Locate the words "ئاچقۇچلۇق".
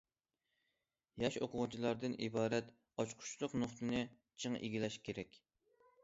3.03-3.53